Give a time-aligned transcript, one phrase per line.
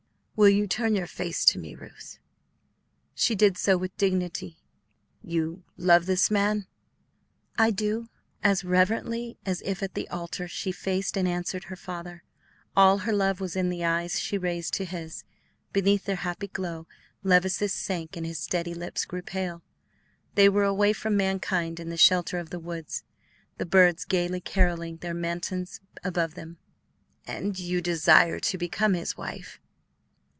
[0.37, 2.17] Will you turn your face to me, Ruth?"
[3.13, 4.57] She did so with dignity.
[5.21, 6.65] "You love this man?"
[7.59, 8.09] "I do."
[8.41, 12.23] As reverently as if at the altar, she faced and answered her father.
[12.75, 15.23] All her love was in the eyes she raised to his.
[15.73, 16.87] Beneath their happy glow
[17.23, 19.61] Levice's sank and his steady lips grew pale.
[20.33, 23.03] They were away from mankind in the shelter of the woods,
[23.59, 26.57] the birds gayly carolling their matins above them.
[27.27, 29.59] "And you desire to become his wife?"